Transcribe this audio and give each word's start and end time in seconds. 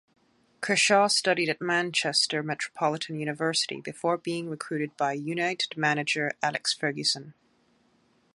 Kershaw 0.61 1.05
studied 1.05 1.47
at 1.47 1.61
Manchester 1.61 2.41
Metropolitan 2.41 3.19
University 3.19 3.81
before 3.81 4.17
being 4.17 4.49
recruited 4.49 4.97
by 4.97 5.13
United 5.13 5.77
manager 5.77 6.31
Alex 6.41 6.73
Ferguson. 6.73 7.35